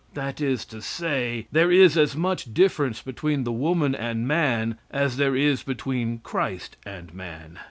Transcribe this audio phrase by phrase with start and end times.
[0.15, 5.17] That is to say, there is as much difference between the woman and man as
[5.17, 7.59] there is between Christ and man.